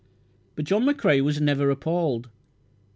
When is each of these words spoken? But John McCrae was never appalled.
But 0.55 0.65
John 0.65 0.83
McCrae 0.87 1.21
was 1.23 1.39
never 1.39 1.69
appalled. 1.69 2.27